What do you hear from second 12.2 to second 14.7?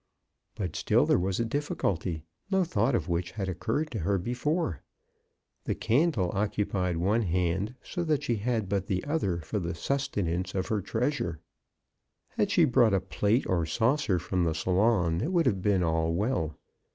Had she brought a plate or saucer from the